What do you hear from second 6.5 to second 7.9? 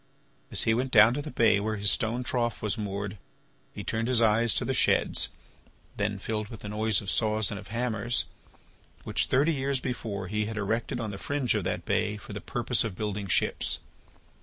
the noise of saws and of